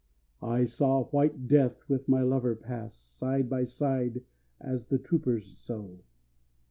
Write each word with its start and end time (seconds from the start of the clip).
_I 0.47 0.65
saw 0.65 1.03
white 1.09 1.47
Death 1.47 1.87
with 1.87 2.09
my 2.09 2.23
lover 2.23 2.55
pass, 2.55 2.95
Side 2.95 3.47
by 3.51 3.65
side 3.65 4.23
as 4.59 4.87
the 4.87 4.97
troopers 4.97 5.55
so. 5.59 5.99